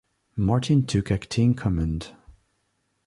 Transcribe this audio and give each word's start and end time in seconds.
Martin 0.35 0.83
took 0.83 1.11
acting 1.11 1.53
command. 1.53 2.11